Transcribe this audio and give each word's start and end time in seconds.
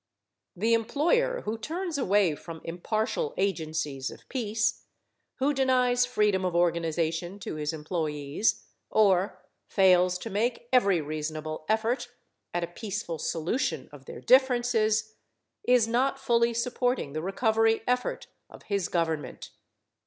The 0.55 0.73
employer 0.73 1.41
who 1.41 1.59
turns 1.59 1.99
away 1.99 2.33
from 2.33 2.61
impartial 2.63 3.35
agencies 3.37 4.09
of 4.09 4.27
peace, 4.29 4.85
who 5.35 5.53
denies 5.53 6.07
freedom 6.07 6.43
of 6.43 6.55
organization 6.55 7.37
to 7.41 7.53
his 7.57 7.71
employees, 7.71 8.63
or 8.89 9.43
fails 9.67 10.17
to 10.17 10.31
make 10.31 10.67
every 10.73 11.01
reasonable 11.01 11.65
effort 11.69 12.07
at 12.51 12.63
a 12.63 12.73
peaceful 12.73 13.19
solution 13.19 13.89
of 13.91 14.05
their 14.05 14.21
differences, 14.21 15.13
is 15.65 15.87
not 15.87 16.17
fully 16.17 16.55
supporting 16.55 17.13
the 17.13 17.21
recovery 17.21 17.83
effort 17.85 18.25
of 18.49 18.63
his 18.63 18.87
government. 18.89 19.51